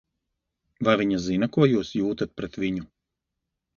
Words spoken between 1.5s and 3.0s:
ko jūs jūtat pret viņu?